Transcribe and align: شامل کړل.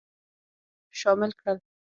شامل 0.99 1.31
کړل. 1.39 1.57